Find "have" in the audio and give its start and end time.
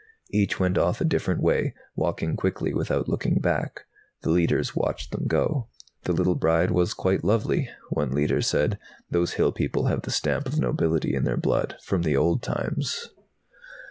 9.85-10.01